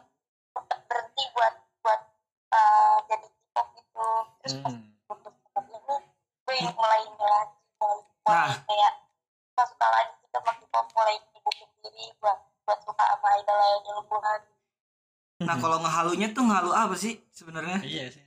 [0.53, 2.01] sempet berhenti buat buat
[2.51, 4.07] uh, jadi kita gitu
[4.41, 4.85] terus pas Hmm.
[5.07, 5.79] putus sama dia
[6.47, 7.47] gue ini mulai lagi mulai,
[8.25, 8.59] mulai Nah.
[8.65, 8.93] kayak
[9.47, 13.99] suka suka lagi gitu sama kita mulai sibukin diri buat buat suka sama idol idol
[14.03, 14.35] gue
[15.37, 18.25] nah kalau ngehalunya tuh ngehalu apa sih sebenarnya iya sih.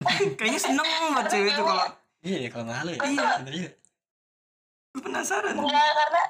[0.38, 1.86] kayaknya seneng banget cewek itu kalau
[2.20, 3.00] Iya, ya, kalau nggak halu ya.
[3.02, 3.28] Iya.
[3.40, 3.70] Bener juga.
[4.90, 6.22] gue penasaran enggak karena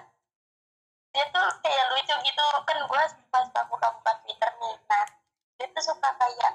[1.11, 5.05] dia tuh kayak lucu gitu kan gue pas buka-buka Twitter nih nah
[5.57, 6.53] dia tuh suka kayak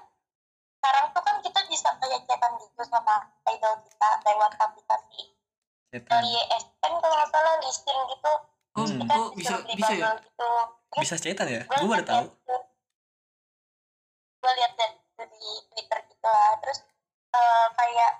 [0.75, 3.15] sekarang tuh kan kita bisa kayak chatan gitu sama
[3.49, 5.33] idol kita lewat aplikasi
[5.89, 6.21] Setan.
[6.21, 8.33] LYSN kalau nggak salah listing gitu
[8.71, 9.07] oh, Hmm.
[9.09, 10.49] oh bisa bisa ya gitu
[10.95, 11.63] Bisa cetan ya?
[11.65, 12.25] gue baru tahu.
[14.37, 14.95] gue lihat dari
[15.31, 16.85] di Twitter gitu lah terus
[17.35, 18.11] eh, kayak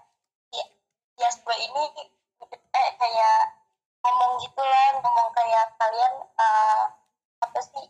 [1.15, 1.83] ya, gue ini
[2.75, 3.37] eh kayak
[4.03, 6.83] ngomong gitu lah ngomong kayak kalian eh,
[7.41, 7.85] apa sih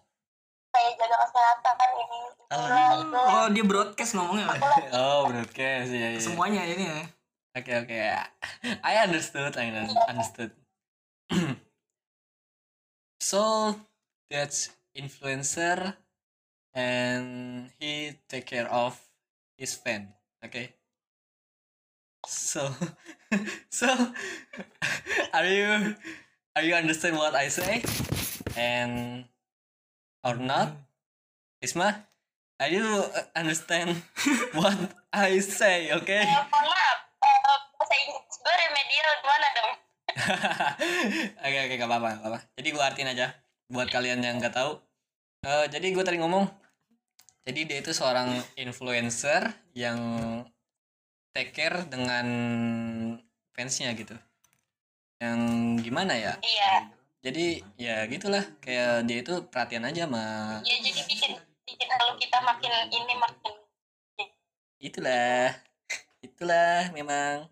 [0.69, 3.01] kayak jaga kesehatan ini itulah Oh.
[3.01, 4.59] itu oh dia broadcast ngomongnya lah
[5.01, 6.13] Oh, broadcast ya.
[6.13, 6.19] ya.
[6.21, 7.01] semuanya ini ya
[7.55, 7.95] Oke, oke.
[8.83, 9.55] I understood.
[9.55, 9.71] I
[10.11, 10.51] understood.
[13.31, 13.71] so
[14.27, 15.95] that's influencer
[16.75, 18.99] and he take care of
[19.55, 20.11] his fan.
[20.43, 20.75] Okay.
[22.25, 22.65] So
[23.69, 23.85] so
[25.37, 25.93] are you
[26.57, 27.85] are you understand what I say?
[28.57, 29.25] And
[30.25, 30.73] or not?
[31.61, 32.05] Isma
[32.57, 34.01] are you uh, understand
[34.57, 34.77] what
[35.13, 36.97] I say oke Eh, maaf.
[37.21, 37.37] Eh,
[37.77, 39.09] bahasa Inggris gue remedial.
[39.21, 39.71] Gimana dong?
[41.45, 43.27] Oke oke gak apa-apa gak apa jadi gue artiin aja
[43.69, 44.81] buat kalian yang nggak tahu.
[45.45, 46.49] Eh, jadi gue tadi ngomong
[47.45, 50.01] jadi dia itu seorang influencer yang
[51.35, 52.25] take care dengan
[53.51, 54.15] fansnya gitu.
[55.19, 55.39] Yang
[55.83, 56.33] gimana ya?
[56.39, 56.73] Iya.
[57.19, 58.47] Jadi ya gitulah.
[58.63, 60.25] Kayak dia itu perhatian aja sama
[60.63, 61.31] ya jadi bikin
[61.67, 63.53] bikin kalau kita makin ini makin
[64.79, 65.51] itulah.
[66.23, 67.51] Itulah memang.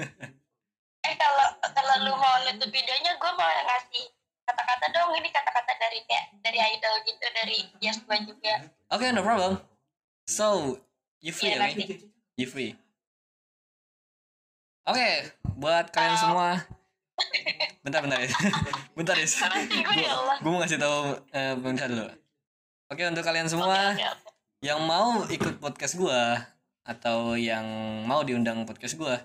[1.06, 4.10] Eh kalau kalau lu mau nutup videonya gue mau ngasih
[4.42, 5.14] kata-kata dong.
[5.14, 8.66] Ini kata-kata dari kayak dari idol gitu dari yes juga.
[8.90, 9.62] Oke no problem.
[10.26, 10.74] So
[11.32, 11.84] free Iya, oke nanti.
[12.36, 12.72] you free?
[14.86, 15.08] Oke
[15.56, 16.48] buat kalian semua.
[17.82, 18.18] Bentar bentar.
[18.26, 18.30] Ya
[18.96, 20.98] bentar ya gue ya gue mau ngasih tahu
[21.32, 22.06] eh, bentar dulu.
[22.86, 24.04] Oke untuk kalian semua oke.
[24.62, 26.38] yang mau ikut podcast gua
[26.86, 27.66] atau yang
[28.06, 29.18] mau diundang podcast gua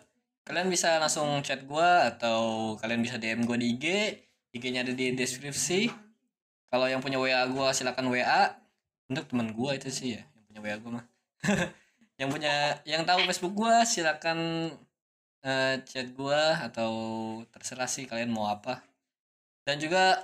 [0.44, 3.86] kalian bisa langsung chat gua atau kalian bisa DM gua di IG
[4.52, 5.88] IG-nya ada di deskripsi.
[6.68, 8.58] Kalau yang punya WA gua silakan WA
[9.08, 11.06] untuk teman gua itu sih ya yang punya WA gua mah
[12.22, 14.70] yang punya yang tahu Facebook gua silakan
[15.42, 16.94] eh, chat gua atau
[17.50, 18.86] terserah sih kalian mau apa.
[19.66, 20.22] Dan juga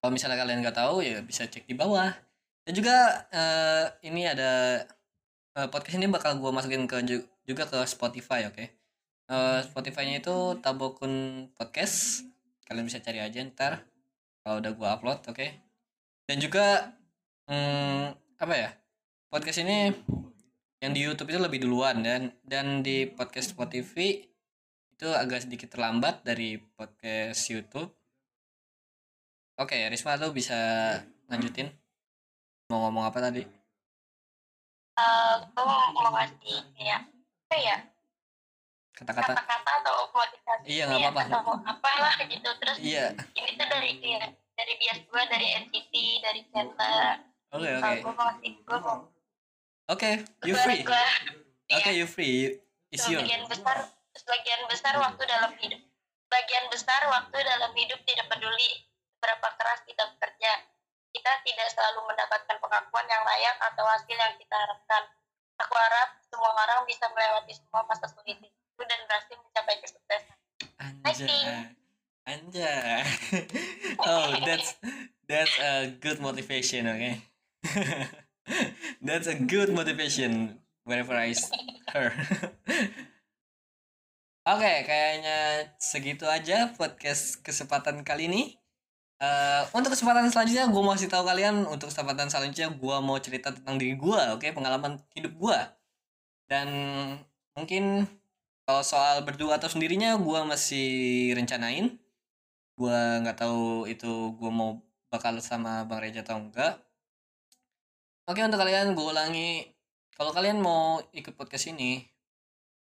[0.00, 2.08] kalau misalnya kalian nggak tahu ya bisa cek di bawah.
[2.64, 4.80] Dan juga eh, ini ada
[5.56, 8.64] eh, podcast ini bakal gue masukin ke ju- juga ke Spotify oke?
[9.28, 12.24] Eh, Spotify-nya itu Tabokun Podcast.
[12.64, 13.84] Kalian bisa cari aja ntar
[14.44, 15.46] kalau udah gue upload oke?
[16.28, 16.96] Dan juga
[17.48, 18.70] hmm, apa ya?
[19.28, 19.92] Podcast ini
[20.78, 24.14] yang di YouTube itu lebih duluan dan dan di podcast Spotify
[24.94, 27.90] itu agak sedikit terlambat dari podcast YouTube.
[29.58, 30.54] Oke Risma lu bisa
[31.26, 31.70] lanjutin?
[32.70, 33.42] Mau ngomong apa tadi?
[34.98, 37.06] Eh, gue mau ngasih kayak
[37.48, 37.76] apa ya?
[38.94, 39.34] Kata-kata.
[39.34, 41.22] Kata-kata atau motivasi Iya, nggak ya, apa-apa.
[41.30, 42.50] atau apalah gitu.
[42.58, 43.14] Terus iya.
[43.38, 47.22] ini tuh dari kayak dari bias gue dari NCT dari Center
[47.54, 47.90] oke oke.
[48.02, 48.96] gue mau ngasih gue mau
[49.88, 50.10] oke
[50.44, 50.82] you gue free.
[50.84, 51.04] gue
[51.72, 52.32] oke you free.
[52.44, 52.56] You-
[52.92, 53.76] it's your sebagian besar
[54.16, 55.80] sebagian besar waktu dalam hidup.
[56.28, 60.52] Bagian besar waktu dalam hidup tidak peduli seberapa keras kita bekerja.
[61.08, 65.08] Kita tidak selalu mendapatkan pengakuan yang layak atau hasil yang kita harapkan.
[65.58, 70.38] Aku harap semua orang bisa melewati semua masa sulit itu dan berhasil mencapai kesuksesan.
[71.02, 71.44] Anjay.
[72.28, 73.02] Anjay.
[74.04, 74.76] oh, that's
[75.26, 77.24] that's a good motivation, okay?
[79.06, 81.34] that's a good motivation whenever I
[81.92, 82.12] her.
[84.48, 88.56] Oke, kayaknya segitu aja podcast kesempatan kali ini.
[89.18, 93.52] Eh, untuk kesempatan selanjutnya, gue mau kasih tahu kalian untuk kesempatan selanjutnya gue mau cerita
[93.52, 95.58] tentang diri gue, oke, pengalaman hidup gue.
[96.48, 96.68] Dan
[97.58, 98.08] mungkin
[98.68, 100.88] kalau soal berdua atau sendirinya gue masih
[101.32, 101.96] rencanain
[102.78, 104.78] gue nggak tahu itu gue mau
[105.10, 106.78] bakal sama bang Reja atau enggak
[108.28, 109.52] oke untuk kalian gue ulangi.
[110.12, 112.04] Kalau kalian mau ikut podcast ini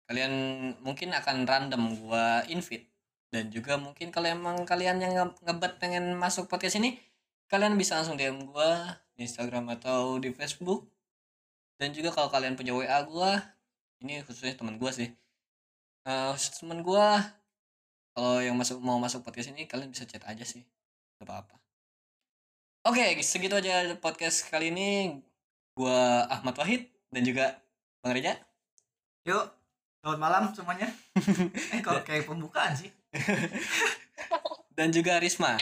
[0.09, 0.33] kalian
[0.81, 2.89] mungkin akan random gue invite.
[3.29, 6.97] Dan juga mungkin kalau emang kalian yang nge- ngebet pengen masuk podcast ini
[7.51, 8.69] kalian bisa langsung DM gue
[9.15, 10.89] di Instagram atau di Facebook.
[11.77, 13.31] Dan juga kalau kalian punya WA gue
[14.03, 15.09] ini khususnya teman gue sih.
[16.05, 17.17] Eh, temen gua
[18.13, 20.61] kalau yang masuk mau masuk podcast ini kalian bisa chat aja sih.
[21.17, 21.57] Gak apa-apa.
[22.85, 25.17] Oke segitu aja podcast kali ini
[25.75, 27.59] gua Ahmad Wahid dan juga
[27.99, 28.39] Bang Reja.
[29.27, 29.45] Yuk,
[29.99, 30.87] selamat malam semuanya.
[31.75, 32.89] eh kok kayak pembukaan sih?
[34.79, 35.59] dan juga Risma.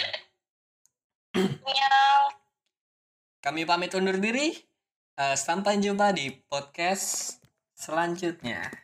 [3.41, 4.54] Kami pamit undur diri.
[5.13, 7.38] Eh, sampai jumpa di podcast
[7.78, 8.83] selanjutnya